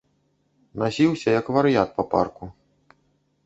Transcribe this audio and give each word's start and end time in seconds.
Насіўся, 0.83 1.29
як 1.39 1.53
вар'ят, 1.59 1.89
па 2.01 2.09
парку. 2.17 2.53